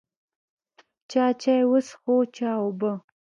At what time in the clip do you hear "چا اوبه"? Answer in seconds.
2.35-2.91